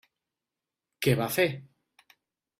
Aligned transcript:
Què 1.07 1.13
va 1.21 1.29
fer? 1.37 1.47